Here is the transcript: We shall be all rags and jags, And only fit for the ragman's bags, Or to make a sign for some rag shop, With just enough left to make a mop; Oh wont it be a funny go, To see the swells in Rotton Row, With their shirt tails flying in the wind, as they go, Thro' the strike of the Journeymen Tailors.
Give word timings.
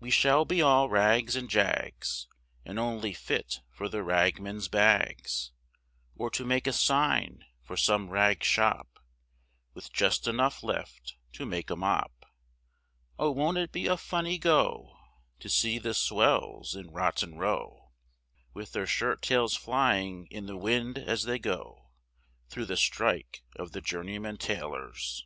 We 0.00 0.10
shall 0.10 0.44
be 0.44 0.60
all 0.60 0.88
rags 0.88 1.36
and 1.36 1.48
jags, 1.48 2.26
And 2.64 2.76
only 2.76 3.12
fit 3.14 3.60
for 3.70 3.88
the 3.88 4.02
ragman's 4.02 4.66
bags, 4.66 5.52
Or 6.16 6.28
to 6.28 6.44
make 6.44 6.66
a 6.66 6.72
sign 6.72 7.44
for 7.62 7.76
some 7.76 8.10
rag 8.10 8.42
shop, 8.42 8.98
With 9.72 9.92
just 9.92 10.26
enough 10.26 10.64
left 10.64 11.14
to 11.34 11.46
make 11.46 11.70
a 11.70 11.76
mop; 11.76 12.26
Oh 13.16 13.30
wont 13.30 13.58
it 13.58 13.70
be 13.70 13.86
a 13.86 13.96
funny 13.96 14.38
go, 14.38 14.96
To 15.38 15.48
see 15.48 15.78
the 15.78 15.94
swells 15.94 16.74
in 16.74 16.90
Rotton 16.90 17.38
Row, 17.38 17.92
With 18.52 18.72
their 18.72 18.88
shirt 18.88 19.22
tails 19.22 19.54
flying 19.54 20.26
in 20.32 20.46
the 20.46 20.56
wind, 20.56 20.98
as 20.98 21.22
they 21.26 21.38
go, 21.38 21.92
Thro' 22.48 22.64
the 22.64 22.76
strike 22.76 23.44
of 23.54 23.70
the 23.70 23.80
Journeymen 23.80 24.38
Tailors. 24.38 25.24